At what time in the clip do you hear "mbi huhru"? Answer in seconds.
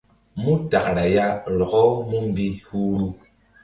2.29-3.07